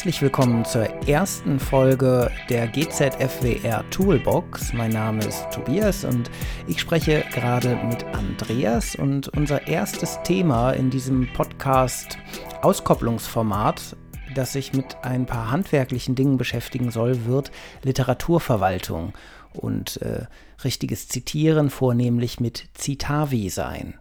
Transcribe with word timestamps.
Herzlich 0.00 0.22
willkommen 0.22 0.64
zur 0.64 0.84
ersten 1.06 1.60
Folge 1.60 2.30
der 2.48 2.68
GZFWR 2.68 3.84
Toolbox. 3.90 4.72
Mein 4.72 4.92
Name 4.92 5.22
ist 5.22 5.50
Tobias 5.52 6.06
und 6.06 6.30
ich 6.66 6.80
spreche 6.80 7.22
gerade 7.34 7.76
mit 7.84 8.02
Andreas 8.14 8.96
und 8.96 9.28
unser 9.28 9.66
erstes 9.66 10.18
Thema 10.22 10.70
in 10.70 10.88
diesem 10.88 11.30
Podcast 11.34 12.16
Auskopplungsformat, 12.62 13.94
das 14.34 14.54
sich 14.54 14.72
mit 14.72 14.96
ein 15.02 15.26
paar 15.26 15.50
handwerklichen 15.50 16.14
Dingen 16.14 16.38
beschäftigen 16.38 16.90
soll, 16.90 17.26
wird 17.26 17.50
Literaturverwaltung 17.82 19.12
und 19.52 20.00
äh, 20.00 20.24
richtiges 20.64 21.08
Zitieren 21.08 21.68
vornehmlich 21.68 22.40
mit 22.40 22.70
Citavi 22.74 23.50
sein. 23.50 23.98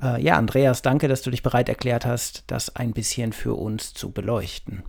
Äh, 0.00 0.22
ja, 0.22 0.36
Andreas, 0.36 0.82
danke, 0.82 1.08
dass 1.08 1.22
du 1.22 1.30
dich 1.32 1.42
bereit 1.42 1.68
erklärt 1.68 2.06
hast, 2.06 2.44
das 2.46 2.76
ein 2.76 2.92
bisschen 2.92 3.32
für 3.32 3.54
uns 3.54 3.94
zu 3.94 4.12
beleuchten. 4.12 4.84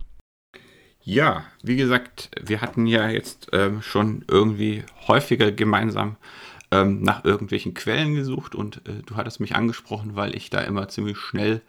Ja, 1.04 1.44
wie 1.62 1.76
gesagt, 1.76 2.30
wir 2.40 2.60
hatten 2.60 2.86
ja 2.86 3.08
jetzt 3.08 3.48
ähm, 3.52 3.82
schon 3.82 4.24
irgendwie 4.28 4.84
häufiger 5.08 5.50
gemeinsam 5.50 6.16
ähm, 6.70 7.02
nach 7.02 7.24
irgendwelchen 7.24 7.74
Quellen 7.74 8.14
gesucht 8.14 8.54
und 8.54 8.86
äh, 8.88 9.02
du 9.04 9.16
hattest 9.16 9.40
mich 9.40 9.56
angesprochen, 9.56 10.14
weil 10.14 10.36
ich 10.36 10.48
da 10.48 10.60
immer 10.60 10.88
ziemlich 10.88 11.18
schnell 11.18 11.60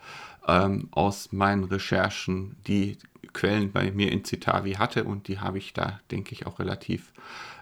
ähm, 0.48 0.88
aus 0.92 1.32
meinen 1.32 1.64
Recherchen 1.64 2.56
die 2.68 2.98
Quellen 3.34 3.72
bei 3.72 3.92
mir 3.92 4.12
in 4.12 4.24
Citavi 4.24 4.74
hatte 4.74 5.04
und 5.04 5.28
die 5.28 5.40
habe 5.40 5.58
ich 5.58 5.74
da, 5.74 6.00
denke 6.12 6.34
ich, 6.34 6.46
auch 6.46 6.60
relativ 6.60 7.12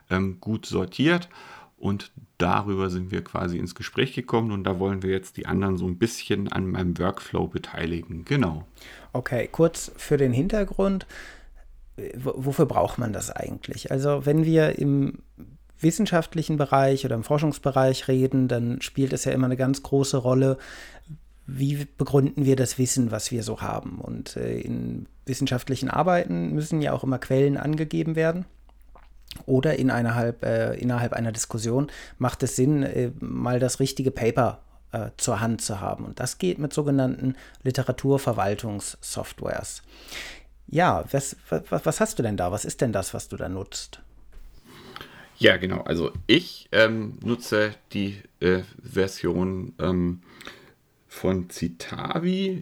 ähm, 0.10 0.38
gut 0.42 0.66
sortiert. 0.66 1.30
Und 1.78 2.12
darüber 2.38 2.92
sind 2.92 3.10
wir 3.10 3.24
quasi 3.24 3.58
ins 3.58 3.74
Gespräch 3.74 4.14
gekommen 4.14 4.52
und 4.52 4.66
da 4.66 4.78
wollen 4.78 5.02
wir 5.02 5.10
jetzt 5.10 5.38
die 5.38 5.48
anderen 5.48 5.78
so 5.78 5.88
ein 5.88 5.98
bisschen 5.98 6.52
an 6.52 6.70
meinem 6.70 7.00
Workflow 7.00 7.48
beteiligen. 7.48 8.24
Genau. 8.24 8.68
Okay, 9.14 9.50
kurz 9.52 9.92
für 9.98 10.18
den 10.18 10.32
Hintergrund. 10.32 11.08
Wofür 12.16 12.66
braucht 12.66 12.98
man 12.98 13.14
das 13.14 13.30
eigentlich? 13.30 13.92
Also 13.92 14.26
wenn 14.26 14.46
wir 14.46 14.80
im 14.80 15.20
wissenschaftlichen 15.80 16.58
Bereich 16.58 17.06
oder 17.06 17.16
im 17.16 17.24
Forschungsbereich 17.24 18.08
reden, 18.08 18.48
dann 18.48 18.82
spielt 18.82 19.14
es 19.14 19.26
ja 19.26 19.32
immer 19.32 19.46
eine 19.46 19.58
ganz 19.58 19.84
große 19.84 20.18
Rolle, 20.18 20.58
wie 21.48 21.88
begründen 21.98 22.46
wir 22.46 22.56
das 22.56 22.78
Wissen, 22.78 23.12
was 23.12 23.32
wir 23.32 23.44
so 23.44 23.62
haben. 23.62 24.00
Und 24.00 24.38
äh, 24.38 24.60
in 24.60 25.08
wissenschaftlichen 25.26 25.90
Arbeiten 25.90 26.54
müssen 26.54 26.82
ja 26.82 26.94
auch 26.94 27.04
immer 27.04 27.20
Quellen 27.20 27.58
angegeben 27.58 28.16
werden 28.16 28.46
oder 29.46 29.78
innerhalb, 29.78 30.44
äh, 30.44 30.74
innerhalb 30.76 31.14
einer 31.14 31.32
Diskussion 31.32 31.92
macht 32.18 32.42
es 32.44 32.56
Sinn, 32.56 32.84
äh, 32.84 33.12
mal 33.20 33.60
das 33.60 33.80
richtige 33.80 34.12
Paper 34.12 34.60
äh, 34.92 35.10
zur 35.18 35.40
Hand 35.40 35.62
zu 35.62 35.80
haben. 35.80 36.06
Und 36.06 36.20
das 36.20 36.38
geht 36.38 36.60
mit 36.60 36.74
sogenannten 36.74 37.36
Literaturverwaltungssoftwares. 37.64 39.82
Ja, 40.72 41.04
was, 41.12 41.36
was, 41.50 41.86
was 41.86 42.00
hast 42.00 42.18
du 42.18 42.24
denn 42.24 42.38
da? 42.38 42.52
Was 42.52 42.66
ist 42.66 42.82
denn 42.82 42.94
das, 42.94 43.14
was 43.14 43.28
du 43.28 43.36
da 43.36 43.50
nutzt? 43.50 44.02
Ja, 45.38 45.58
genau. 45.58 45.82
Also 45.82 46.14
ich 46.28 46.70
ähm, 46.72 47.18
nutze 47.24 47.76
die 47.94 48.22
äh, 48.40 48.62
Version 48.82 49.74
ähm, 49.80 50.22
von 51.08 51.50
Citavi, 51.50 52.62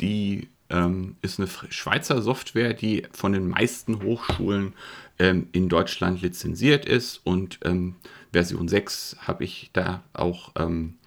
die 0.00 0.48
ähm, 0.70 1.16
ist 1.22 1.38
eine 1.38 1.48
Schweizer 1.70 2.20
Software, 2.20 2.74
die 2.74 3.06
von 3.12 3.32
den 3.32 3.48
meisten 3.48 4.02
Hochschulen 4.02 4.74
ähm, 5.18 5.48
in 5.52 5.68
Deutschland 5.68 6.20
lizenziert 6.20 6.84
ist 6.84 7.20
und 7.24 7.58
ähm, 7.64 7.96
Version 8.32 8.68
6 8.68 9.16
habe 9.20 9.44
ich 9.44 9.70
da 9.72 10.02
auch 10.12 10.52
ähm, 10.56 10.97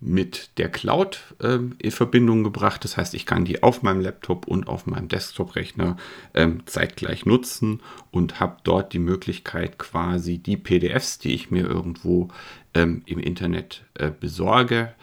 mit 0.00 0.58
der 0.58 0.70
Cloud 0.70 1.34
ähm, 1.42 1.76
in 1.78 1.90
Verbindung 1.90 2.42
gebracht. 2.42 2.84
Das 2.84 2.96
heißt, 2.96 3.14
ich 3.14 3.26
kann 3.26 3.44
die 3.44 3.62
auf 3.62 3.82
meinem 3.82 4.00
Laptop 4.00 4.46
und 4.46 4.66
auf 4.66 4.86
meinem 4.86 5.08
Desktop-Rechner 5.08 5.96
ähm, 6.34 6.62
zeitgleich 6.66 7.26
nutzen 7.26 7.82
und 8.10 8.40
habe 8.40 8.56
dort 8.64 8.92
die 8.92 8.98
Möglichkeit, 8.98 9.78
quasi 9.78 10.38
die 10.38 10.56
PDFs, 10.56 11.18
die 11.18 11.34
ich 11.34 11.50
mir 11.50 11.66
irgendwo 11.66 12.28
im 12.72 13.02
Internet 13.04 13.84
äh, 13.94 14.12
besorge, 14.12 14.94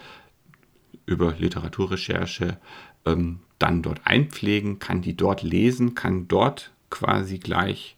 über 1.05 1.33
Literaturrecherche 1.37 2.57
ähm, 3.05 3.39
dann 3.59 3.81
dort 3.81 4.01
einpflegen, 4.05 4.77
kann 4.77 5.01
die 5.01 5.17
dort 5.17 5.41
lesen, 5.41 5.95
kann 5.95 6.27
dort 6.27 6.71
quasi 6.89 7.39
gleich 7.39 7.97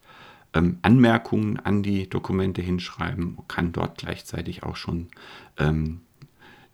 ähm, 0.54 0.80
Anmerkungen 0.82 1.60
an 1.60 1.84
die 1.84 2.10
Dokumente 2.10 2.62
hinschreiben, 2.62 3.38
kann 3.48 3.72
dort 3.72 3.98
gleichzeitig 3.98 4.64
auch 4.64 4.76
schon 4.76 5.10
ähm, 5.58 6.02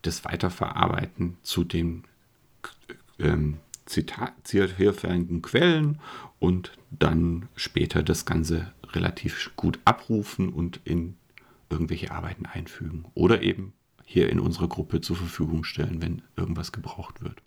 das 0.06 0.26
Weiterverarbeiten 0.26 1.38
zu 1.44 1.64
den 1.64 2.04
ähm, 3.20 3.58
zitierfähigen 3.86 5.42
Quellen 5.42 6.00
und 6.40 6.72
dann 6.90 7.50
später 7.56 8.04
das 8.04 8.26
Ganze 8.26 8.74
relativ 8.94 9.52
gut 9.56 9.80
abrufen 9.86 10.50
und 10.50 10.80
in 10.86 11.18
irgendwelche 11.70 12.12
Arbeiten 12.12 12.46
einfügen 12.46 13.06
oder 13.14 13.42
eben 13.42 13.74
hier 14.06 14.30
in 14.30 14.40
unserer 14.40 14.68
Gruppe 14.68 15.02
zur 15.02 15.16
Verfügung 15.16 15.64
stellen, 15.64 16.02
wenn 16.02 16.22
irgendwas 16.36 16.72
gebraucht 16.72 17.22
wird. 17.22 17.42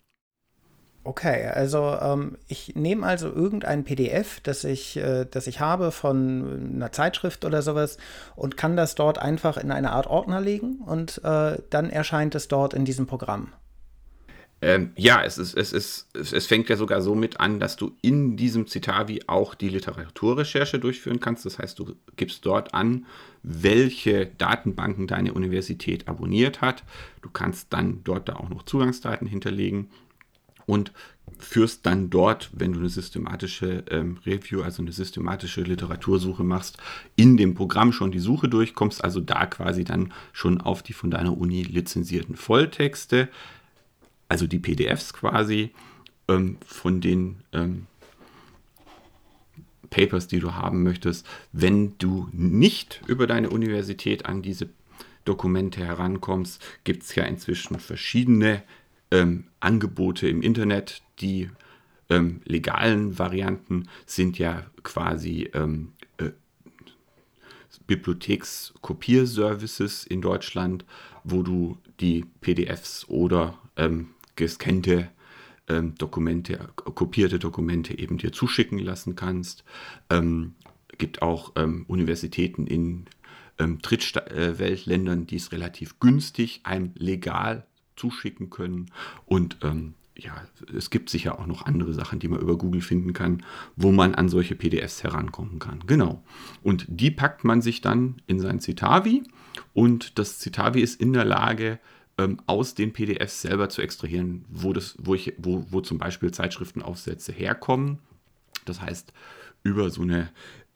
Okay, 1.05 1.45
also 1.47 1.97
ähm, 2.01 2.37
ich 2.47 2.75
nehme 2.75 3.05
also 3.05 3.29
irgendein 3.29 3.85
PDF, 3.85 4.41
das 4.41 4.65
ich, 4.65 4.97
äh, 4.97 5.25
das 5.29 5.47
ich 5.47 5.61
habe 5.61 5.91
von 5.91 6.73
einer 6.75 6.91
Zeitschrift 6.91 7.45
oder 7.45 7.61
sowas 7.61 7.97
und 8.35 8.57
kann 8.57 8.75
das 8.75 8.95
dort 8.95 9.17
einfach 9.17 9.57
in 9.57 9.71
eine 9.71 9.91
Art 9.91 10.07
Ordner 10.07 10.41
legen 10.41 10.79
und 10.85 11.21
äh, 11.23 11.57
dann 11.69 11.89
erscheint 11.89 12.35
es 12.35 12.49
dort 12.49 12.73
in 12.73 12.83
diesem 12.83 13.07
Programm. 13.07 13.53
Ähm, 14.61 14.91
ja, 14.97 15.23
es, 15.23 15.37
ist, 15.37 15.55
es, 15.55 15.71
ist, 15.71 16.07
es 16.13 16.45
fängt 16.45 16.67
ja 16.67 16.75
sogar 16.75 17.01
so 17.01 17.15
mit 17.15 17.39
an, 17.39 17.61
dass 17.61 17.77
du 17.77 17.95
in 18.01 18.35
diesem 18.35 18.67
Citavi 18.67 19.21
auch 19.27 19.55
die 19.55 19.69
Literaturrecherche 19.69 20.79
durchführen 20.79 21.21
kannst. 21.21 21.45
Das 21.45 21.59
heißt, 21.59 21.79
du 21.79 21.95
gibst 22.17 22.45
dort 22.45 22.73
an, 22.73 23.05
welche 23.41 24.25
Datenbanken 24.25 25.07
deine 25.07 25.33
Universität 25.33 26.09
abonniert 26.09 26.59
hat. 26.59 26.83
Du 27.21 27.29
kannst 27.29 27.71
dann 27.71 28.01
dort 28.03 28.27
da 28.27 28.35
auch 28.35 28.49
noch 28.49 28.63
Zugangsdaten 28.63 29.27
hinterlegen 29.27 29.89
und 30.69 30.91
führst 31.37 31.85
dann 31.85 32.09
dort, 32.09 32.49
wenn 32.53 32.73
du 32.73 32.79
eine 32.79 32.89
systematische 32.89 33.83
ähm, 33.89 34.17
Review, 34.25 34.61
also 34.61 34.81
eine 34.81 34.91
systematische 34.91 35.61
Literatursuche 35.61 36.43
machst, 36.43 36.77
in 37.15 37.37
dem 37.37 37.55
Programm 37.55 37.93
schon 37.93 38.11
die 38.11 38.19
Suche 38.19 38.49
durchkommst, 38.49 39.03
also 39.03 39.19
da 39.19 39.45
quasi 39.45 39.83
dann 39.83 40.13
schon 40.33 40.59
auf 40.59 40.83
die 40.83 40.93
von 40.93 41.11
deiner 41.11 41.37
Uni 41.37 41.63
lizenzierten 41.63 42.35
Volltexte 42.35 43.29
also 44.29 44.47
die 44.47 44.59
PDFs 44.59 45.11
quasi 45.11 45.71
ähm, 46.29 46.57
von 46.65 47.01
den 47.01 47.41
ähm, 47.51 47.87
Papers, 49.89 50.27
die 50.27 50.39
du 50.39 50.53
haben 50.53 50.83
möchtest, 50.83 51.25
wenn 51.51 51.97
du 51.97 52.29
nicht 52.31 53.01
über 53.07 53.25
deine 53.25 53.49
Universität 53.49 54.27
an 54.27 54.43
diese 54.43 54.69
Dokumente 55.25 55.83
herankommst, 55.83 56.63
gibt 56.83 57.03
es 57.03 57.15
ja 57.15 57.23
inzwischen 57.23 57.79
verschiedene 57.79 58.61
ähm, 59.11 59.45
Angebote 59.59 60.27
im 60.27 60.41
Internet. 60.41 61.03
Die 61.19 61.51
ähm, 62.09 62.41
legalen 62.45 63.19
Varianten 63.19 63.87
sind 64.05 64.39
ja 64.39 64.65
quasi 64.83 65.49
ähm, 65.53 65.93
äh, 66.17 66.31
Bibliothekskopierservices 67.87 70.05
in 70.05 70.21
Deutschland, 70.21 70.85
wo 71.23 71.41
du 71.43 71.77
die 71.99 72.25
PDFs 72.41 73.07
oder 73.07 73.57
ähm, 73.77 74.09
gescannte 74.35 75.09
ähm, 75.67 75.93
Dokumente, 75.95 76.69
kopierte 76.75 77.39
Dokumente 77.39 77.97
eben 77.97 78.17
dir 78.17 78.31
zuschicken 78.31 78.77
lassen 78.79 79.15
kannst. 79.15 79.63
Ähm, 80.09 80.55
gibt 80.97 81.21
auch 81.21 81.53
ähm, 81.55 81.85
Universitäten 81.87 82.67
in 82.67 83.05
Drittweltländern, 83.81 85.27
die 85.27 85.35
es 85.35 85.51
relativ 85.51 85.99
günstig 85.99 86.61
einem 86.63 86.93
legal 86.95 87.67
zuschicken 87.99 88.49
können. 88.49 88.87
Und 89.25 89.57
ähm, 89.61 89.93
ja, 90.15 90.33
es 90.75 90.89
gibt 90.89 91.09
sicher 91.09 91.39
auch 91.39 91.45
noch 91.45 91.65
andere 91.65 91.93
Sachen, 91.93 92.19
die 92.19 92.27
man 92.27 92.41
über 92.41 92.57
Google 92.57 92.81
finden 92.81 93.13
kann, 93.13 93.43
wo 93.75 93.91
man 93.91 94.15
an 94.15 94.29
solche 94.29 94.55
PDFs 94.55 95.03
herankommen 95.03 95.59
kann. 95.59 95.83
Genau. 95.87 96.23
Und 96.63 96.85
die 96.87 97.11
packt 97.11 97.43
man 97.43 97.61
sich 97.61 97.81
dann 97.81 98.21
in 98.27 98.39
sein 98.39 98.59
Citavi 98.59 99.23
und 99.73 100.19
das 100.19 100.39
Citavi 100.39 100.81
ist 100.81 100.99
in 100.99 101.13
der 101.13 101.25
Lage, 101.25 101.79
ähm, 102.17 102.37
aus 102.47 102.75
den 102.75 102.91
PDFs 102.91 103.41
selber 103.41 103.69
zu 103.69 103.81
extrahieren, 103.81 104.45
wo, 104.49 104.73
das, 104.73 104.95
wo, 104.99 105.15
ich, 105.15 105.33
wo, 105.37 105.65
wo 105.69 105.81
zum 105.81 105.97
Beispiel 105.97 106.31
Zeitschriftenaufsätze 106.31 107.31
herkommen. 107.31 107.99
Das 108.65 108.81
heißt, 108.81 109.13
über 109.63 109.89
so 109.89 110.01
eine 110.01 110.29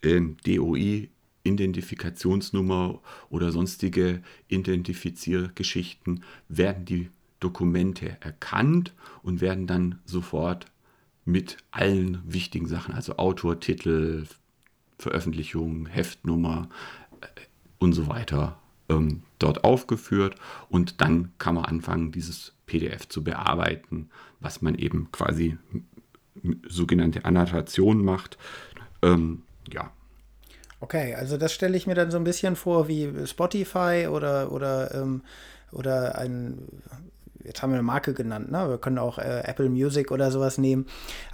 ähm, 0.04 0.38
DOI 0.46 1.10
Identifikationsnummer 1.44 3.02
oder 3.30 3.52
sonstige 3.52 4.22
Identifiziergeschichten 4.48 6.24
werden 6.48 6.86
die 6.86 7.10
Dokumente 7.40 8.18
erkannt 8.22 8.94
und 9.22 9.42
werden 9.42 9.68
dann 9.68 10.00
sofort 10.06 10.68
mit 11.26 11.58
allen 11.72 12.22
wichtigen 12.26 12.68
Sachen, 12.68 12.94
also 12.94 13.18
Autor, 13.18 13.60
Titel, 13.60 14.26
Veröffentlichung, 14.98 15.86
Heftnummer 15.86 16.70
äh, 17.22 17.28
und 17.80 17.94
so 17.94 18.08
weiter, 18.08 18.60
ähm, 18.90 19.24
dort 19.40 19.64
aufgeführt 19.64 20.36
und 20.70 21.02
dann 21.02 21.32
kann 21.38 21.56
man 21.56 21.66
anfangen, 21.66 22.12
dieses 22.12 22.54
PDF 22.66 23.08
zu 23.10 23.24
bearbeiten, 23.24 24.10
was 24.40 24.62
man 24.62 24.76
eben 24.76 25.12
quasi 25.12 25.58
sogenannte 26.68 27.26
Annotation 27.26 28.04
macht. 28.04 28.38
Ähm, 29.02 29.44
ja. 29.72 29.92
Okay, 30.84 31.16
also 31.16 31.38
das 31.38 31.54
stelle 31.54 31.78
ich 31.78 31.88
mir 31.88 31.96
dann 31.96 32.12
so 32.12 32.18
ein 32.18 32.26
bisschen 32.26 32.58
vor 32.58 32.90
wie 32.90 33.10
Spotify 33.26 34.10
oder, 34.12 34.52
oder, 34.52 34.94
ähm, 34.94 35.22
oder 35.72 36.18
ein, 36.18 36.58
jetzt 37.42 37.62
haben 37.62 37.70
wir 37.70 37.76
eine 37.76 37.84
Marke 37.84 38.14
genannt, 38.14 38.52
ne? 38.52 38.68
wir 38.68 38.78
können 38.80 38.98
auch 38.98 39.18
äh, 39.18 39.44
Apple 39.46 39.70
Music 39.70 40.12
oder 40.12 40.30
sowas 40.30 40.58
nehmen. 40.58 40.88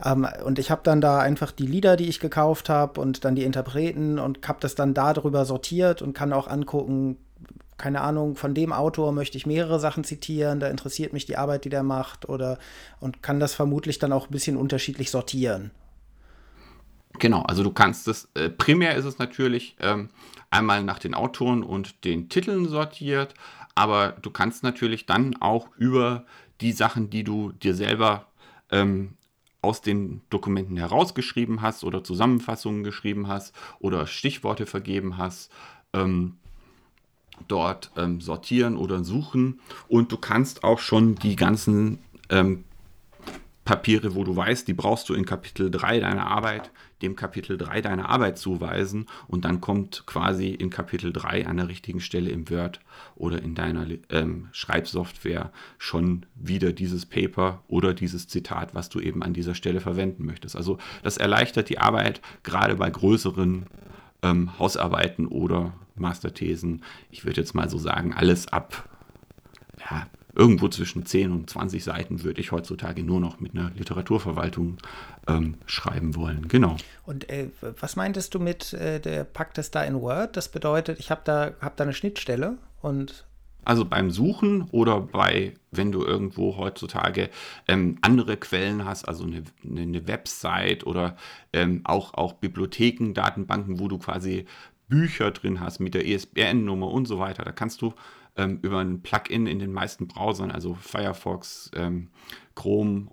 Ähm, 0.06 0.28
und 0.46 0.60
ich 0.60 0.70
habe 0.70 0.82
dann 0.84 1.02
da 1.02 1.18
einfach 1.18 1.52
die 1.52 1.66
Lieder, 1.66 1.96
die 1.96 2.10
ich 2.10 2.20
gekauft 2.20 2.70
habe 2.70 3.02
und 3.02 3.26
dann 3.26 3.34
die 3.34 3.44
Interpreten 3.44 4.20
und 4.20 4.48
habe 4.48 4.60
das 4.62 4.76
dann 4.76 4.94
darüber 4.94 5.46
sortiert 5.46 6.04
und 6.04 6.14
kann 6.14 6.32
auch 6.32 6.48
angucken, 6.48 7.18
keine 7.80 8.02
Ahnung, 8.02 8.36
von 8.36 8.54
dem 8.54 8.72
Autor 8.72 9.14
möchte 9.14 9.36
ich 9.36 9.48
mehrere 9.48 9.80
Sachen 9.80 10.04
zitieren, 10.04 10.60
da 10.60 10.68
interessiert 10.68 11.12
mich 11.12 11.26
die 11.26 11.38
Arbeit, 11.38 11.66
die 11.66 11.70
der 11.70 11.82
macht, 11.82 12.30
oder 12.30 12.60
und 13.00 13.24
kann 13.24 13.40
das 13.40 13.56
vermutlich 13.56 13.98
dann 13.98 14.14
auch 14.14 14.28
ein 14.28 14.32
bisschen 14.32 14.58
unterschiedlich 14.58 15.10
sortieren. 15.10 15.72
Genau, 17.18 17.42
also 17.42 17.64
du 17.64 17.72
kannst 17.72 18.08
es, 18.08 18.30
äh, 18.36 18.50
primär 18.50 18.96
ist 18.96 19.06
es 19.06 19.18
natürlich 19.18 19.76
ähm, 19.80 20.10
einmal 20.52 20.84
nach 20.84 21.00
den 21.00 21.16
Autoren 21.16 21.64
und 21.64 22.06
den 22.06 22.30
Titeln 22.30 22.68
sortiert, 22.68 23.34
aber 23.76 24.14
du 24.22 24.30
kannst 24.30 24.64
natürlich 24.64 25.06
dann 25.06 25.36
auch 25.42 25.68
über 25.78 26.26
die 26.62 26.72
Sachen, 26.72 27.10
die 27.10 27.24
du 27.24 27.52
dir 27.52 27.74
selber 27.74 28.28
ähm, 28.72 29.16
aus 29.62 29.82
den 29.82 30.22
Dokumenten 30.30 30.78
herausgeschrieben 30.78 31.62
hast 31.62 31.84
oder 31.84 32.04
Zusammenfassungen 32.04 32.84
geschrieben 32.84 33.28
hast 33.28 33.54
oder 33.80 34.08
Stichworte 34.08 34.66
vergeben 34.66 35.18
hast, 35.18 35.52
ähm, 35.94 36.36
dort 37.48 37.92
ähm, 37.98 38.22
sortieren 38.22 38.78
oder 38.78 39.04
suchen. 39.04 39.60
Und 39.88 40.12
du 40.12 40.18
kannst 40.18 40.64
auch 40.64 40.80
schon 40.80 41.16
die 41.16 41.36
ganzen 41.36 42.00
ähm, 42.30 42.64
Papiere, 43.66 44.16
wo 44.16 44.24
du 44.24 44.36
weißt, 44.36 44.68
die 44.68 44.74
brauchst 44.74 45.10
du 45.10 45.14
in 45.14 45.26
Kapitel 45.26 45.70
3 45.70 46.00
deiner 46.00 46.28
Arbeit, 46.28 46.72
dem 47.02 47.16
Kapitel 47.16 47.58
3 47.58 47.82
deiner 47.82 48.10
Arbeit 48.10 48.38
zuweisen 48.38 49.08
und 49.28 49.46
dann 49.46 49.62
kommt 49.62 50.04
quasi 50.06 50.50
in 50.50 50.70
Kapitel 50.70 51.14
3 51.14 51.48
an 51.48 51.58
der 51.58 51.68
richtigen 51.68 52.00
Stelle 52.00 52.30
im 52.30 52.50
Word 52.50 52.80
oder 53.16 53.42
in 53.42 53.56
deiner 53.56 53.86
ähm, 54.10 54.50
Schreibsoftware 54.52 55.52
schon 55.78 56.26
wieder 56.36 56.74
dieses 56.74 57.06
Paper 57.06 57.64
oder 57.68 57.94
dieses 57.94 58.28
Zitat, 58.28 58.76
was 58.76 58.90
du 58.90 59.00
eben 59.00 59.24
an 59.24 59.34
dieser 59.34 59.56
Stelle 59.56 59.82
verwenden 59.82 60.26
möchtest. 60.26 60.56
Also 60.56 60.78
das 61.04 61.18
erleichtert 61.18 61.70
die 61.70 61.80
Arbeit 61.80 62.22
gerade 62.44 62.76
bei 62.76 62.90
größeren 62.90 63.68
ähm, 64.22 64.60
Hausarbeiten 64.60 65.28
oder 65.28 65.74
Masterthesen. 65.96 66.84
Ich 67.12 67.26
würde 67.26 67.42
jetzt 67.42 67.56
mal 67.56 67.70
so 67.70 67.78
sagen, 67.78 68.14
alles 68.14 68.48
ab 68.48 68.90
ja, 69.80 70.08
irgendwo 70.36 70.68
zwischen 70.68 71.06
10 71.06 71.32
und 71.32 71.50
20 71.50 71.84
Seiten 71.84 72.24
würde 72.24 72.42
ich 72.42 72.52
heutzutage 72.52 73.04
nur 73.04 73.20
noch 73.20 73.40
mit 73.40 73.56
einer 73.56 73.72
Literaturverwaltung 73.72 74.78
ähm, 75.28 75.56
schreiben 75.66 76.16
wollen. 76.16 76.48
Genau. 76.48 76.78
Und 77.06 77.30
äh, 77.30 77.50
was 77.80 77.96
meintest 77.96 78.34
du 78.34 78.40
mit, 78.40 78.74
äh, 78.74 79.00
der 79.00 79.24
packt 79.24 79.58
es 79.58 79.72
da 79.72 79.84
in 79.84 80.00
Word? 80.02 80.38
Das 80.38 80.50
bedeutet, 80.50 81.00
ich 81.00 81.12
habe 81.12 81.22
da, 81.24 81.52
hab 81.62 81.78
da 81.78 81.84
eine 81.84 81.94
Schnittstelle 81.94 82.58
und 82.82 83.26
also 83.66 83.86
beim 83.86 84.10
Suchen 84.10 84.64
oder 84.72 85.00
bei, 85.00 85.54
wenn 85.70 85.92
du 85.92 86.04
irgendwo 86.04 86.58
heutzutage 86.58 87.30
ähm, 87.68 87.98
andere 88.02 88.38
Quellen 88.38 88.86
hast, 88.86 89.08
also 89.08 89.26
eine, 89.26 89.44
eine 89.64 90.08
Website 90.08 90.88
oder 90.88 91.18
ähm, 91.54 91.82
auch, 91.84 92.14
auch 92.14 92.34
Bibliotheken, 92.34 93.14
Datenbanken, 93.14 93.80
wo 93.80 93.88
du 93.88 94.00
quasi 94.00 94.46
Bücher 94.88 95.32
drin 95.32 95.60
hast 95.60 95.80
mit 95.80 95.94
der 95.94 96.08
ESBN-Nummer 96.08 96.88
und 96.88 97.06
so 97.06 97.20
weiter, 97.20 97.44
da 97.44 97.52
kannst 97.52 97.82
du 97.82 97.94
ähm, 98.40 98.60
über 98.62 98.80
ein 98.80 99.02
Plugin 99.02 99.46
in 99.46 99.60
den 99.60 99.74
meisten 99.74 100.08
Browsern, 100.08 100.50
also 100.50 100.74
Firefox, 100.76 101.70
ähm, 101.76 102.08
Chrome, 102.56 103.08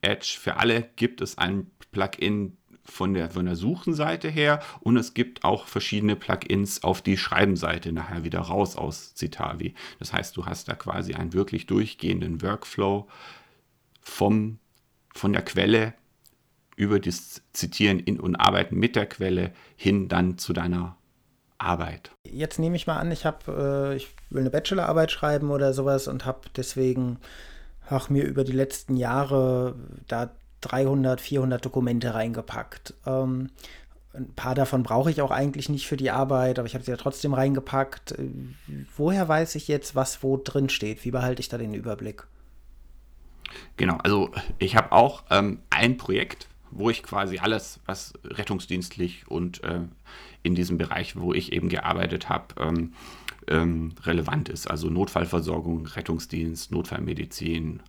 Edge, 0.00 0.38
für 0.40 0.56
alle 0.56 0.88
gibt 0.96 1.20
es 1.20 1.38
ein 1.38 1.70
Plugin 1.92 2.56
von 2.84 3.14
der, 3.14 3.30
von 3.30 3.46
der 3.46 3.56
Suchenseite 3.56 4.28
her 4.28 4.62
und 4.80 4.96
es 4.96 5.12
gibt 5.12 5.44
auch 5.44 5.66
verschiedene 5.66 6.16
Plugins 6.16 6.82
auf 6.82 7.02
die 7.02 7.16
Schreibenseite 7.16 7.92
nachher 7.92 8.24
wieder 8.24 8.40
raus 8.40 8.76
aus 8.76 9.14
Citavi. 9.14 9.74
Das 9.98 10.12
heißt, 10.12 10.36
du 10.36 10.46
hast 10.46 10.68
da 10.68 10.74
quasi 10.74 11.14
einen 11.14 11.32
wirklich 11.32 11.66
durchgehenden 11.66 12.42
Workflow 12.42 13.08
vom, 14.00 14.58
von 15.14 15.32
der 15.32 15.42
Quelle 15.42 15.94
über 16.76 17.00
das 17.00 17.42
Zitieren 17.52 17.98
in 17.98 18.20
und 18.20 18.36
Arbeiten 18.36 18.76
mit 18.76 18.96
der 18.96 19.06
Quelle 19.06 19.52
hin 19.76 20.08
dann 20.08 20.38
zu 20.38 20.52
deiner 20.52 20.96
Arbeit. 21.58 22.10
Jetzt 22.24 22.58
nehme 22.58 22.76
ich 22.76 22.86
mal 22.86 22.98
an, 22.98 23.10
ich 23.12 23.24
habe, 23.24 23.92
äh, 23.92 23.96
ich 23.96 24.08
will 24.30 24.40
eine 24.40 24.50
Bachelorarbeit 24.50 25.10
schreiben 25.10 25.50
oder 25.50 25.72
sowas 25.72 26.08
und 26.08 26.24
habe 26.24 26.40
deswegen 26.56 27.18
auch 27.88 28.08
mir 28.08 28.24
über 28.24 28.44
die 28.44 28.52
letzten 28.52 28.96
Jahre 28.96 29.74
da 30.08 30.30
300, 30.62 31.20
400 31.20 31.64
Dokumente 31.64 32.14
reingepackt. 32.14 32.94
Ähm, 33.06 33.50
ein 34.14 34.32
paar 34.34 34.54
davon 34.54 34.82
brauche 34.82 35.10
ich 35.10 35.20
auch 35.20 35.30
eigentlich 35.30 35.68
nicht 35.68 35.86
für 35.86 35.96
die 35.96 36.10
Arbeit, 36.10 36.58
aber 36.58 36.66
ich 36.66 36.74
habe 36.74 36.84
sie 36.84 36.90
ja 36.90 36.96
trotzdem 36.96 37.34
reingepackt. 37.34 38.14
Woher 38.96 39.28
weiß 39.28 39.54
ich 39.56 39.68
jetzt, 39.68 39.94
was 39.94 40.22
wo 40.22 40.36
drin 40.38 40.68
steht? 40.68 41.04
Wie 41.04 41.10
behalte 41.10 41.40
ich 41.40 41.48
da 41.48 41.58
den 41.58 41.74
Überblick? 41.74 42.26
Genau, 43.76 43.98
also 43.98 44.30
ich 44.58 44.74
habe 44.74 44.92
auch 44.92 45.24
ähm, 45.30 45.60
ein 45.70 45.98
Projekt, 45.98 46.48
wo 46.70 46.90
ich 46.90 47.02
quasi 47.02 47.38
alles, 47.38 47.80
was 47.86 48.14
rettungsdienstlich 48.24 49.28
und 49.28 49.62
äh, 49.64 49.80
in 50.46 50.54
diesem 50.54 50.78
Bereich, 50.78 51.16
wo 51.16 51.34
ich 51.34 51.52
eben 51.52 51.68
gearbeitet 51.68 52.28
habe, 52.28 52.54
ähm, 52.58 52.92
ähm, 53.48 53.92
relevant 54.02 54.48
ist. 54.48 54.70
Also 54.70 54.88
Notfallversorgung, 54.88 55.86
Rettungsdienst, 55.86 56.72
Notfallmedizin, 56.72 57.80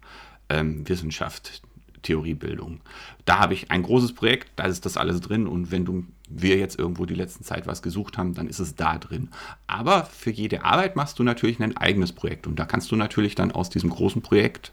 ähm, 0.49 0.87
Wissenschaft, 0.87 1.61
Theoriebildung. 2.01 2.79
Da 3.25 3.39
habe 3.39 3.53
ich 3.53 3.71
ein 3.71 3.83
großes 3.83 4.13
Projekt, 4.13 4.51
da 4.55 4.65
ist 4.65 4.85
das 4.85 4.97
alles 4.97 5.19
drin 5.21 5.47
und 5.47 5.71
wenn 5.71 5.83
du, 5.83 6.05
wir 6.29 6.57
jetzt 6.57 6.77
irgendwo 6.79 7.05
die 7.05 7.15
letzten 7.15 7.43
Zeit 7.43 7.67
was 7.67 7.81
gesucht 7.81 8.17
haben, 8.17 8.33
dann 8.33 8.47
ist 8.47 8.59
es 8.59 8.75
da 8.75 8.97
drin. 8.97 9.29
Aber 9.65 10.05
für 10.05 10.31
jede 10.31 10.63
Arbeit 10.63 10.95
machst 10.95 11.19
du 11.19 11.23
natürlich 11.23 11.61
ein 11.61 11.75
eigenes 11.75 12.13
Projekt 12.13 12.47
und 12.47 12.57
da 12.57 12.65
kannst 12.65 12.91
du 12.91 12.95
natürlich 12.95 13.35
dann 13.35 13.51
aus 13.51 13.69
diesem 13.69 13.89
großen 13.89 14.21
Projekt 14.21 14.71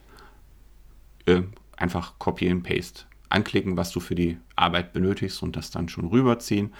äh, 1.26 1.42
einfach 1.76 2.18
Copy 2.18 2.48
and 2.50 2.62
Paste 2.62 3.04
anklicken, 3.30 3.76
was 3.76 3.90
du 3.90 4.00
für 4.00 4.14
die 4.14 4.38
Arbeit 4.54 4.92
benötigst 4.92 5.42
und 5.42 5.56
das 5.56 5.70
dann 5.70 5.88
schon 5.88 6.06
rüberziehen 6.06 6.72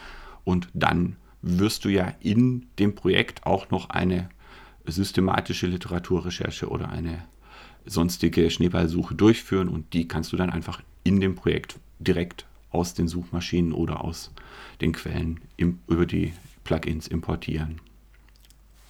und 0.44 0.68
dann 0.74 1.16
wirst 1.42 1.84
du 1.84 1.88
ja 1.88 2.14
in 2.20 2.66
dem 2.78 2.94
Projekt 2.94 3.44
auch 3.44 3.70
noch 3.70 3.90
eine 3.90 4.28
systematische 4.86 5.66
Literaturrecherche 5.66 6.68
oder 6.68 6.88
eine 6.88 7.24
sonstige 7.86 8.50
Schneeballsuche 8.50 9.14
durchführen 9.14 9.68
und 9.68 9.92
die 9.92 10.08
kannst 10.08 10.32
du 10.32 10.36
dann 10.36 10.50
einfach 10.50 10.82
in 11.02 11.20
dem 11.20 11.34
Projekt 11.34 11.78
direkt 11.98 12.46
aus 12.70 12.94
den 12.94 13.08
Suchmaschinen 13.08 13.72
oder 13.72 14.02
aus 14.02 14.32
den 14.80 14.92
Quellen 14.92 15.40
im, 15.56 15.78
über 15.86 16.06
die 16.06 16.32
Plugins 16.64 17.06
importieren. 17.06 17.80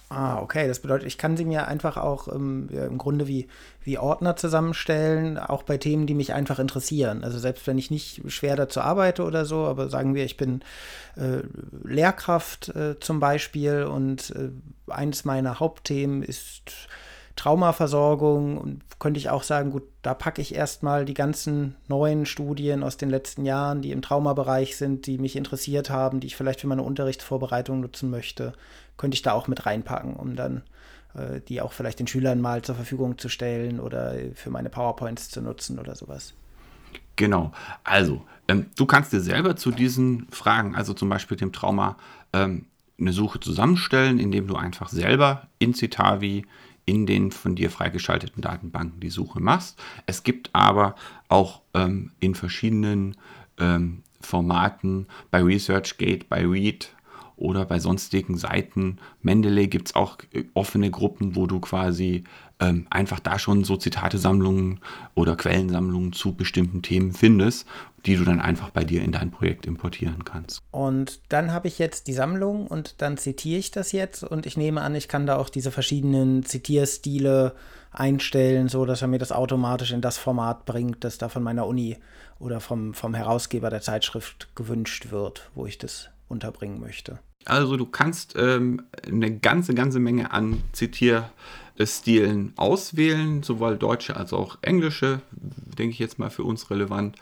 Ah, 0.09 0.39
okay. 0.39 0.67
Das 0.67 0.79
bedeutet, 0.79 1.07
ich 1.07 1.17
kann 1.17 1.35
sie 1.35 1.45
mir 1.45 1.67
einfach 1.67 1.97
auch 1.97 2.27
ähm, 2.27 2.69
ja, 2.71 2.85
im 2.85 2.99
Grunde 2.99 3.27
wie, 3.27 3.47
wie 3.83 3.97
Ordner 3.97 4.35
zusammenstellen, 4.35 5.39
auch 5.39 5.63
bei 5.63 5.77
Themen, 5.77 6.05
die 6.05 6.13
mich 6.13 6.33
einfach 6.33 6.59
interessieren. 6.59 7.23
Also 7.23 7.39
selbst 7.39 7.65
wenn 7.65 7.79
ich 7.79 7.89
nicht 7.89 8.21
schwer 8.31 8.55
dazu 8.55 8.81
arbeite 8.81 9.23
oder 9.23 9.45
so, 9.45 9.65
aber 9.65 9.89
sagen 9.89 10.13
wir, 10.13 10.23
ich 10.23 10.37
bin 10.37 10.61
äh, 11.15 11.41
Lehrkraft 11.83 12.69
äh, 12.69 12.99
zum 12.99 13.19
Beispiel 13.19 13.83
und 13.83 14.29
äh, 14.31 14.49
eines 14.91 15.25
meiner 15.25 15.59
Hauptthemen 15.59 16.21
ist 16.21 16.87
Traumaversorgung 17.35 18.57
und 18.57 18.81
könnte 18.99 19.17
ich 19.17 19.29
auch 19.29 19.43
sagen, 19.43 19.71
gut, 19.71 19.83
da 20.01 20.13
packe 20.13 20.41
ich 20.41 20.55
erstmal 20.55 21.03
die 21.05 21.13
ganzen 21.13 21.75
neuen 21.87 22.25
Studien 22.25 22.81
aus 22.81 22.97
den 22.97 23.09
letzten 23.09 23.45
Jahren, 23.45 23.81
die 23.81 23.91
im 23.91 24.01
Traumabereich 24.01 24.77
sind, 24.77 25.05
die 25.05 25.17
mich 25.17 25.35
interessiert 25.35 25.89
haben, 25.89 26.21
die 26.21 26.27
ich 26.27 26.35
vielleicht 26.35 26.61
für 26.61 26.67
meine 26.67 26.83
Unterrichtsvorbereitung 26.83 27.81
nutzen 27.81 28.09
möchte, 28.09 28.53
könnte 28.97 29.15
ich 29.15 29.21
da 29.21 29.33
auch 29.33 29.47
mit 29.47 29.65
reinpacken, 29.65 30.15
um 30.15 30.35
dann 30.35 30.63
äh, 31.13 31.41
die 31.41 31.61
auch 31.61 31.73
vielleicht 31.73 31.99
den 31.99 32.07
Schülern 32.07 32.39
mal 32.39 32.61
zur 32.61 32.75
Verfügung 32.75 33.17
zu 33.17 33.27
stellen 33.27 33.79
oder 33.79 34.15
für 34.33 34.49
meine 34.49 34.69
PowerPoints 34.69 35.29
zu 35.29 35.41
nutzen 35.41 35.79
oder 35.79 35.95
sowas. 35.95 36.33
Genau. 37.15 37.51
Also, 37.83 38.21
ähm, 38.47 38.67
du 38.75 38.85
kannst 38.85 39.13
dir 39.13 39.21
selber 39.21 39.55
zu 39.55 39.71
diesen 39.71 40.27
Fragen, 40.31 40.75
also 40.75 40.93
zum 40.93 41.09
Beispiel 41.09 41.37
dem 41.37 41.51
Trauma, 41.51 41.97
ähm, 42.33 42.65
eine 42.99 43.11
Suche 43.11 43.39
zusammenstellen, 43.39 44.19
indem 44.19 44.47
du 44.47 44.55
einfach 44.55 44.89
selber 44.89 45.47
in 45.59 45.73
Citavi 45.73 46.45
in 46.85 47.05
den 47.05 47.31
von 47.31 47.55
dir 47.55 47.69
freigeschalteten 47.69 48.41
Datenbanken 48.41 48.99
die 48.99 49.09
Suche 49.09 49.39
machst. 49.39 49.79
Es 50.05 50.23
gibt 50.23 50.49
aber 50.53 50.95
auch 51.27 51.61
ähm, 51.73 52.11
in 52.19 52.35
verschiedenen 52.35 53.17
ähm, 53.59 54.03
Formaten 54.21 55.07
bei 55.31 55.41
ResearchGate, 55.41 56.25
bei 56.29 56.45
Read 56.45 56.93
oder 57.37 57.65
bei 57.65 57.79
sonstigen 57.79 58.37
Seiten. 58.37 58.97
Mendeley 59.21 59.67
gibt 59.67 59.89
es 59.89 59.95
auch 59.95 60.17
äh, 60.31 60.45
offene 60.53 60.91
Gruppen, 60.91 61.35
wo 61.35 61.47
du 61.47 61.59
quasi 61.59 62.23
ähm, 62.59 62.87
einfach 62.89 63.19
da 63.19 63.37
schon 63.37 63.63
so 63.63 63.77
Zitatesammlungen 63.77 64.79
oder 65.13 65.35
Quellensammlungen 65.35 66.13
zu 66.13 66.33
bestimmten 66.33 66.81
Themen 66.81 67.13
findest, 67.13 67.67
die 68.05 68.15
du 68.15 68.23
dann 68.23 68.39
einfach 68.39 68.69
bei 68.69 68.83
dir 68.83 69.01
in 69.01 69.11
dein 69.11 69.31
Projekt 69.31 69.65
importieren 69.65 70.23
kannst. 70.23 70.61
Und 70.71 71.19
dann 71.29 71.51
habe 71.51 71.67
ich 71.67 71.79
jetzt 71.79 72.07
die 72.07 72.13
Sammlung 72.13 72.67
und 72.67 73.01
dann 73.01 73.17
zitiere 73.17 73.59
ich 73.59 73.71
das 73.71 73.91
jetzt 73.91 74.23
und 74.23 74.45
ich 74.45 74.57
nehme 74.57 74.81
an, 74.81 74.95
ich 74.95 75.07
kann 75.07 75.25
da 75.25 75.37
auch 75.37 75.49
diese 75.49 75.71
verschiedenen 75.71 76.43
Zitierstile 76.43 77.55
einstellen, 77.91 78.67
so 78.67 78.85
dass 78.85 79.01
er 79.01 79.07
mir 79.07 79.19
das 79.19 79.31
automatisch 79.31 79.91
in 79.91 80.01
das 80.01 80.17
Format 80.17 80.65
bringt, 80.65 81.03
das 81.03 81.17
da 81.17 81.29
von 81.29 81.43
meiner 81.43 81.65
Uni 81.65 81.97
oder 82.39 82.59
vom, 82.59 82.93
vom 82.93 83.13
Herausgeber 83.13 83.69
der 83.69 83.81
Zeitschrift 83.81 84.55
gewünscht 84.55 85.11
wird, 85.11 85.49
wo 85.55 85.65
ich 85.65 85.77
das 85.77 86.09
unterbringen 86.27 86.79
möchte. 86.79 87.19
Also 87.45 87.77
du 87.77 87.85
kannst 87.85 88.35
ähm, 88.37 88.81
eine 89.05 89.37
ganze, 89.37 89.75
ganze 89.75 89.99
Menge 89.99 90.31
an 90.31 90.63
Zitierstilen 90.71 92.53
auswählen, 92.55 93.43
sowohl 93.43 93.77
deutsche 93.77 94.15
als 94.17 94.33
auch 94.33 94.57
englische, 94.61 95.21
denke 95.31 95.91
ich 95.91 95.99
jetzt 95.99 96.17
mal 96.17 96.31
für 96.31 96.43
uns 96.43 96.69
relevant. 96.71 97.17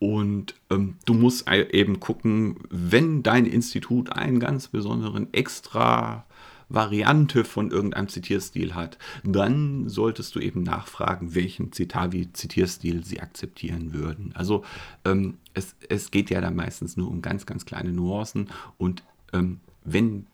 Und 0.00 0.54
ähm, 0.70 0.96
du 1.04 1.14
musst 1.14 1.48
eben 1.48 2.00
gucken, 2.00 2.56
wenn 2.70 3.22
dein 3.22 3.46
Institut 3.46 4.10
einen 4.10 4.40
ganz 4.40 4.68
besonderen 4.68 5.32
extra 5.32 6.24
Variante 6.70 7.44
von 7.44 7.70
irgendeinem 7.70 8.08
Zitierstil 8.08 8.74
hat, 8.74 8.96
dann 9.24 9.88
solltest 9.88 10.34
du 10.34 10.40
eben 10.40 10.62
nachfragen, 10.62 11.34
welchen 11.34 11.72
Citavi-Zitierstil 11.72 13.04
sie 13.04 13.20
akzeptieren 13.20 13.92
würden. 13.92 14.32
Also 14.34 14.64
ähm, 15.04 15.36
es, 15.52 15.74
es 15.88 16.10
geht 16.10 16.30
ja 16.30 16.40
da 16.40 16.50
meistens 16.50 16.96
nur 16.96 17.10
um 17.10 17.20
ganz, 17.20 17.44
ganz 17.44 17.66
kleine 17.66 17.92
Nuancen 17.92 18.48
und 18.78 19.02
ähm, 19.32 19.60
wenn 19.84 20.26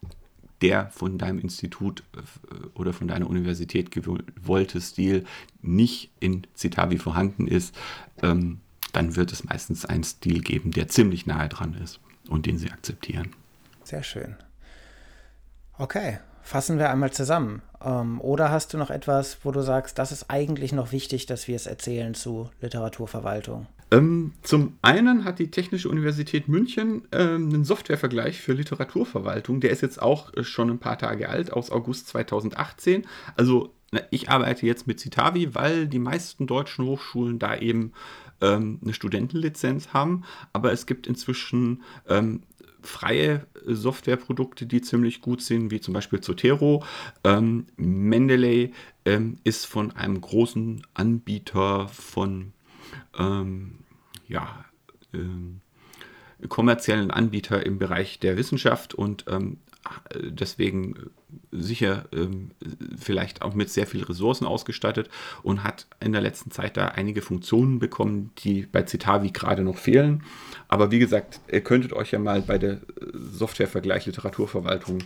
der 0.63 0.91
von 0.91 1.19
deinem 1.19 1.39
Institut 1.39 2.03
äh, 2.17 2.79
oder 2.79 2.93
von 2.93 3.09
deiner 3.09 3.29
Universität 3.29 3.91
gewollte 3.91 4.81
Stil 4.81 5.25
nicht 5.63 6.11
in 6.21 6.47
Citavi 6.55 6.99
vorhanden 6.99 7.49
ist, 7.49 7.75
ähm, 8.23 8.61
dann 8.93 9.17
wird 9.17 9.33
es 9.33 9.45
meistens 9.45 9.85
einen 9.85 10.05
Stil 10.05 10.41
geben, 10.41 10.71
der 10.71 10.89
ziemlich 10.89 11.27
nahe 11.27 11.49
dran 11.49 11.75
ist 11.75 12.01
und 12.29 12.47
den 12.47 12.59
sie 12.59 12.71
akzeptieren. 12.71 13.31
Sehr 13.85 14.03
schön. 14.03 14.37
Okay, 15.79 16.19
fassen 16.43 16.79
wir 16.79 16.91
einmal 16.91 17.13
zusammen. 17.13 17.63
Ähm, 17.85 18.21
oder 18.21 18.51
hast 18.51 18.73
du 18.73 18.79
noch 18.79 18.91
etwas, 18.91 19.39
wo 19.43 19.53
du 19.53 19.61
sagst, 19.61 19.99
das 19.99 20.11
ist 20.11 20.31
eigentlich 20.31 20.73
noch 20.73 20.93
wichtig, 20.93 21.27
dass 21.27 21.49
wir 21.49 21.57
es 21.57 21.67
erzählen 21.67 22.15
zu 22.15 22.49
Literaturverwaltung? 22.61 23.67
Ähm, 23.91 24.33
zum 24.43 24.79
einen 24.83 25.25
hat 25.25 25.39
die 25.39 25.51
Technische 25.51 25.89
Universität 25.89 26.49
München 26.49 27.07
ähm, 27.13 27.51
einen 27.51 27.65
Softwarevergleich 27.65 28.41
für 28.41 28.53
Literaturverwaltung. 28.53 29.61
Der 29.61 29.71
ist 29.71 29.83
jetzt 29.83 30.01
auch 30.01 30.33
äh, 30.35 30.43
schon 30.43 30.71
ein 30.71 30.79
paar 30.79 30.99
Tage 30.99 31.29
alt, 31.29 31.53
aus 31.53 31.71
August 31.71 32.09
2018. 32.09 33.07
Also 33.37 33.73
ich 34.11 34.29
arbeite 34.31 34.67
jetzt 34.67 34.87
mit 34.87 34.99
Citavi, 34.99 35.55
weil 35.55 35.87
die 35.87 36.01
meisten 36.01 36.47
deutschen 36.47 36.85
Hochschulen 36.85 37.39
da 37.39 37.57
eben 37.57 37.93
ähm, 38.41 38.81
eine 38.83 38.93
Studentenlizenz 38.93 39.93
haben. 39.93 40.25
Aber 40.53 40.73
es 40.73 40.87
gibt 40.87 41.07
inzwischen 41.07 41.83
ähm, 42.09 42.43
freie 42.87 43.47
Softwareprodukte, 43.65 44.67
die 44.67 44.81
ziemlich 44.81 45.21
gut 45.21 45.43
sind, 45.43 45.71
wie 45.71 45.81
zum 45.81 45.95
Beispiel 45.95 46.21
Zotero. 46.21 46.85
Ähm, 47.25 47.67
Mendeley 47.77 48.73
ähm, 49.05 49.39
ist 49.45 49.67
von 49.67 49.93
einem 49.93 50.21
großen 50.21 50.87
Anbieter 50.95 51.89
von 51.89 52.53
ähm, 53.19 53.79
ja, 54.29 54.65
ähm, 55.13 55.61
kommerziellen 56.49 57.11
Anbieter 57.11 57.65
im 57.65 57.79
Bereich 57.79 58.19
der 58.19 58.37
Wissenschaft 58.37 58.95
und 58.95 59.25
ähm, 59.29 59.59
deswegen 60.15 61.11
sicher 61.51 62.07
ähm, 62.13 62.51
vielleicht 62.99 63.43
auch 63.43 63.55
mit 63.55 63.71
sehr 63.71 63.87
vielen 63.87 64.05
Ressourcen 64.05 64.47
ausgestattet 64.47 65.09
und 65.43 65.65
hat 65.65 65.87
in 66.01 66.13
der 66.13 66.21
letzten 66.21 66.51
Zeit 66.51 66.77
da 66.77 66.89
einige 66.89 67.23
Funktionen 67.23 67.79
bekommen, 67.79 68.31
die 68.39 68.67
bei 68.67 68.85
Citavi 68.87 69.31
gerade 69.31 69.63
noch 69.63 69.77
fehlen. 69.77 70.23
Aber 70.69 70.91
wie 70.91 70.99
gesagt, 70.99 71.41
ihr 71.51 71.63
könntet 71.63 71.93
euch 71.93 72.13
ja 72.13 72.19
mal 72.19 72.43
bei 72.43 72.59
der 72.59 72.81
Softwarevergleich 73.13 74.07
Literaturverwaltung 74.07 74.99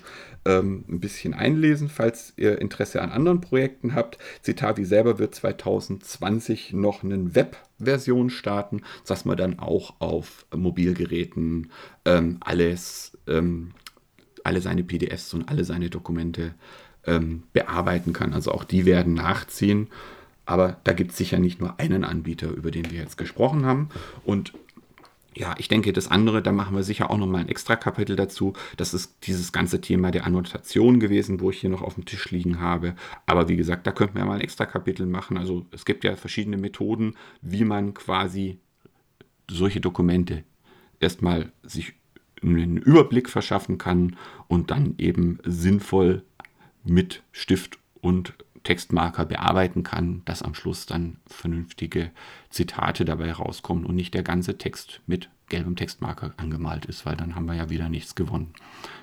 ähm, 0.45 0.85
ein 0.89 1.01
bisschen 1.01 1.35
einlesen, 1.35 1.89
falls 1.89 2.33
ihr 2.37 2.61
Interesse 2.61 3.03
an 3.03 3.11
anderen 3.11 3.41
Projekten 3.41 3.95
habt. 3.95 4.19
Citavi 4.43 4.85
selber 4.85 5.19
wird 5.19 5.35
2020 5.35 6.73
noch 6.73 7.03
eine 7.03 7.35
Web-Version 7.35 8.31
starten, 8.31 8.83
dass 9.07 9.25
man 9.25 9.37
dann 9.37 9.59
auch 9.59 9.95
auf 10.01 10.47
Mobilgeräten 10.55 11.71
ähm, 12.05 12.39
alles 12.41 13.19
ähm, 13.27 13.73
alle 14.45 14.61
seine 14.61 14.83
PDFs 14.85 15.35
und 15.35 15.49
alle 15.49 15.65
seine 15.65 15.91
Dokumente 15.91 16.55
ähm, 17.07 17.45
bearbeiten 17.53 18.13
kann. 18.13 18.33
Also 18.33 18.53
auch 18.53 18.65
die 18.65 18.85
werden 18.85 19.15
nachziehen. 19.15 19.89
Aber 20.47 20.79
da 20.85 20.93
gibt 20.93 21.13
es 21.13 21.17
sicher 21.17 21.39
nicht 21.39 21.61
nur 21.61 21.79
einen 21.79 22.05
Anbieter, 22.05 22.51
über 22.51 22.71
den 22.71 22.91
wir 22.91 22.99
jetzt 22.99 23.17
gesprochen 23.17 23.65
haben. 23.65 23.89
Und 24.25 24.53
ja, 25.37 25.55
ich 25.59 25.69
denke, 25.69 25.93
das 25.93 26.11
andere, 26.11 26.43
da 26.43 26.51
machen 26.51 26.75
wir 26.75 26.83
sicher 26.83 27.11
auch 27.11 27.17
nochmal 27.17 27.43
ein 27.43 27.49
extra 27.49 27.77
Kapitel 27.77 28.17
dazu. 28.17 28.55
Das 28.77 28.93
ist 28.93 29.15
dieses 29.29 29.53
ganze 29.53 29.81
Thema 29.81 30.11
der 30.11 30.27
Annotation 30.27 30.99
gewesen, 30.99 31.41
wo 31.41 31.51
ich 31.51 31.61
hier 31.61 31.71
noch 31.71 31.83
auf 31.83 31.95
dem 31.95 32.05
Tisch 32.05 32.31
liegen 32.31 32.59
habe. 32.59 32.97
Aber 33.27 33.49
wie 33.49 33.57
gesagt, 33.57 33.87
da 33.87 33.93
könnten 33.93 34.17
wir 34.17 34.25
mal 34.25 34.35
ein 34.35 34.41
extra 34.41 34.67
Kapitel 34.67 35.07
machen. 35.07 35.39
Also 35.39 35.67
es 35.71 35.85
gibt 35.85 36.03
ja 36.03 36.17
verschiedene 36.17 36.57
Methoden, 36.57 37.15
wie 37.43 37.65
man 37.65 37.95
quasi 37.95 38.59
solche 39.49 39.81
Dokumente 39.81 40.43
erstmal 40.99 41.53
sich 41.63 41.95
einen 42.43 42.77
Überblick 42.77 43.29
verschaffen 43.29 43.79
kann 43.79 44.17
und 44.49 44.71
dann 44.71 44.95
eben 44.99 45.39
sinnvoll 45.45 46.23
mit 46.85 47.23
Stift 47.33 47.79
und 48.01 48.35
Textmarker 48.63 49.25
bearbeiten 49.25 49.83
kann, 49.83 50.23
dass 50.25 50.43
am 50.43 50.55
Schluss 50.55 50.87
dann 50.87 51.17
vernünftige 51.27 52.11
Zitate 52.51 53.05
dabei 53.05 53.33
rauskommen 53.33 53.87
und 53.87 53.95
nicht 53.95 54.15
der 54.15 54.23
ganze 54.23 54.59
Text 54.59 55.01
mit 55.07 55.31
gelbem 55.49 55.77
Textmarker 55.77 56.33
angemalt 56.37 56.87
ist, 56.87 57.07
weil 57.07 57.17
dann 57.17 57.35
haben 57.35 57.47
wir 57.47 57.55
ja 57.55 57.71
wieder 57.71 57.89
nichts 57.89 58.15
gewonnen. 58.15 58.53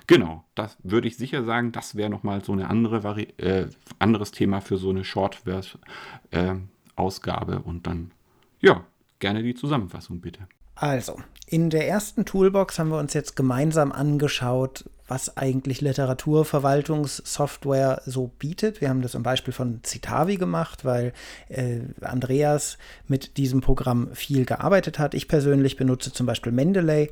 Genau, 0.06 0.44
das 0.54 0.78
würde 0.82 1.08
ich 1.08 1.16
sicher 1.16 1.44
sagen, 1.44 1.72
das 1.72 1.94
wäre 1.94 2.08
nochmal 2.08 2.44
so 2.44 2.52
ein 2.52 2.62
andere 2.62 3.20
äh, 3.38 3.68
anderes 3.98 4.30
Thema 4.30 4.60
für 4.60 4.78
so 4.78 4.90
eine 4.90 5.04
Short-Ausgabe 5.04 7.54
äh, 7.54 7.68
und 7.68 7.86
dann, 7.86 8.12
ja, 8.60 8.84
gerne 9.18 9.42
die 9.42 9.54
Zusammenfassung 9.54 10.20
bitte. 10.20 10.46
Also, 10.80 11.18
in 11.46 11.70
der 11.70 11.88
ersten 11.88 12.24
Toolbox 12.24 12.78
haben 12.78 12.90
wir 12.90 12.98
uns 12.98 13.14
jetzt 13.14 13.34
gemeinsam 13.34 13.90
angeschaut, 13.90 14.84
was 15.08 15.36
eigentlich 15.36 15.80
Literaturverwaltungssoftware 15.80 18.02
so 18.06 18.30
bietet. 18.38 18.80
Wir 18.80 18.90
haben 18.90 19.02
das 19.02 19.16
im 19.16 19.24
Beispiel 19.24 19.54
von 19.54 19.80
Citavi 19.82 20.36
gemacht, 20.36 20.84
weil 20.84 21.12
äh, 21.48 21.80
Andreas 22.02 22.78
mit 23.08 23.38
diesem 23.38 23.60
Programm 23.60 24.14
viel 24.14 24.44
gearbeitet 24.44 25.00
hat. 25.00 25.14
Ich 25.14 25.26
persönlich 25.26 25.76
benutze 25.76 26.12
zum 26.12 26.26
Beispiel 26.26 26.52
Mendeley 26.52 27.10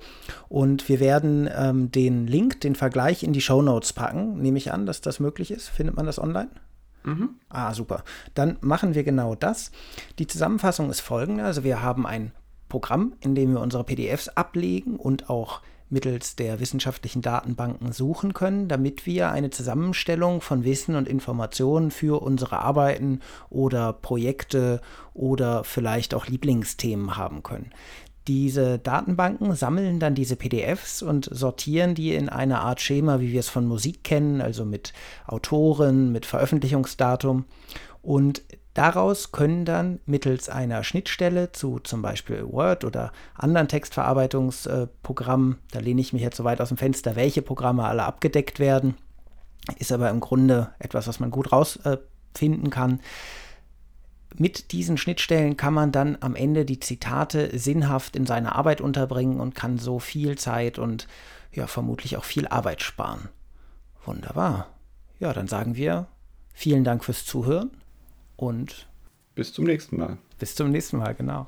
und 0.49 0.89
wir 0.89 1.01
werden 1.01 1.51
ähm, 1.53 1.91
den 1.91 2.25
Link, 2.27 2.61
den 2.61 2.77
Vergleich 2.77 3.25
in 3.25 3.33
die 3.33 3.41
Show 3.41 3.63
Notes 3.63 3.95
packen. 3.95 4.41
Nehme 4.41 4.59
ich 4.59 4.73
an, 4.73 4.87
dass 4.87 5.01
das 5.01 5.19
möglich 5.19 5.51
ist. 5.51 5.69
Findet 5.69 5.97
man 5.97 6.07
das 6.07 6.21
online? 6.21 6.51
Mhm. 7.03 7.31
Ah, 7.49 7.73
super. 7.73 8.05
Dann 8.35 8.59
machen 8.61 8.95
wir 8.95 9.03
genau 9.03 9.35
das. 9.35 9.73
Die 10.19 10.27
Zusammenfassung 10.27 10.91
ist 10.91 11.01
folgende. 11.01 11.45
Also 11.45 11.65
wir 11.65 11.81
haben 11.83 12.07
ein 12.07 12.33
Programm, 12.69 13.15
in 13.21 13.35
dem 13.35 13.53
wir 13.53 13.61
unsere 13.61 13.85
PDFs 13.85 14.29
ablegen 14.29 14.97
und 14.97 15.31
auch 15.31 15.61
mittels 15.89 16.35
der 16.35 16.59
wissenschaftlichen 16.59 17.23
Datenbanken 17.23 17.93
suchen 17.93 18.35
können, 18.35 18.69
damit 18.69 19.07
wir 19.07 19.31
eine 19.31 19.51
Zusammenstellung 19.51 20.41
von 20.41 20.65
Wissen 20.65 20.97
und 20.97 21.09
Informationen 21.09 21.91
für 21.91 22.23
unsere 22.23 22.59
Arbeiten 22.59 23.21
oder 23.51 23.93
Projekte 23.93 24.81
oder 25.15 25.63
vielleicht 25.63 26.15
auch 26.15 26.27
Lieblingsthemen 26.27 27.17
haben 27.17 27.43
können. 27.43 27.71
Diese 28.27 28.81
Datenbanken 28.81 29.55
sammeln 29.55 30.01
dann 30.01 30.17
diese 30.17 30.35
PDFs 30.35 31.01
und 31.01 31.29
sortieren 31.31 31.95
die 31.95 32.13
in 32.13 32.29
eine 32.29 32.59
Art 32.59 32.81
Schema, 32.81 33.21
wie 33.21 33.31
wir 33.31 33.39
es 33.39 33.49
von 33.49 33.67
Musik 33.67 34.03
kennen, 34.03 34.41
also 34.41 34.65
mit 34.65 34.93
Autoren, 35.29 36.11
mit 36.11 36.27
Veröffentlichungsdatum. 36.27 37.45
Und 38.07 38.43
Daraus 38.77 39.33
können 39.33 39.65
dann 39.65 40.01
mittels 40.05 40.51
einer 40.51 40.85
Schnittstelle 40.85 41.51
zu 41.51 41.79
zum 41.79 42.03
Beispiel 42.03 42.47
Word 42.47 42.85
oder 42.85 43.11
anderen 43.33 43.69
Textverarbeitungsprogrammen, 43.69 45.57
da 45.71 45.79
lehne 45.79 46.03
ich 46.03 46.13
mich 46.13 46.21
jetzt 46.21 46.37
so 46.37 46.45
weit 46.45 46.61
aus 46.61 46.69
dem 46.69 46.77
Fenster, 46.77 47.17
welche 47.17 47.41
Programme 47.41 47.85
alle 47.85 48.05
abgedeckt 48.05 48.59
werden, 48.59 48.95
ist 49.79 49.93
aber 49.93 50.11
im 50.11 50.21
Grunde 50.21 50.75
etwas, 50.79 51.09
was 51.09 51.21
man 51.21 51.31
gut 51.31 51.53
rausfinden 51.53 52.69
kann. 52.69 53.01
Mit 54.37 54.73
diesen 54.73 54.99
Schnittstellen 54.99 55.57
kann 55.57 55.73
man 55.73 55.91
dann 55.91 56.19
am 56.21 56.35
Ende 56.35 56.67
die 56.67 56.79
Zitate 56.79 57.59
sinnhaft 57.59 58.15
in 58.15 58.27
seine 58.27 58.55
Arbeit 58.55 58.83
unterbringen 58.83 59.41
und 59.41 59.55
kann 59.55 59.79
so 59.79 60.01
viel 60.01 60.37
Zeit 60.37 60.79
und 60.79 61.09
ja 61.51 61.67
vermutlich 61.67 62.19
auch 62.19 62.25
viel 62.25 62.47
Arbeit 62.47 62.83
sparen. 62.83 63.31
Wunderbar. 64.05 64.67
Ja, 65.19 65.33
dann 65.33 65.49
sagen 65.49 65.77
wir 65.77 66.09
vielen 66.53 66.85
Dank 66.85 67.07
fürs 67.07 67.25
Zuhören 67.25 67.71
und 68.37 68.89
bis 69.35 69.53
zum 69.53 69.65
nächsten 69.65 69.99
Mal. 69.99 70.19
Bis 70.39 70.55
zum 70.55 70.71
nächsten 70.71 70.99
Mal, 70.99 71.15
genau. 71.15 71.47